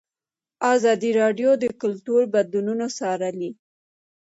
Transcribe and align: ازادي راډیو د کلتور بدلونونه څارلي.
ازادي 0.73 1.11
راډیو 1.21 1.49
د 1.63 1.65
کلتور 1.81 2.21
بدلونونه 2.33 2.85
څارلي. 2.97 3.51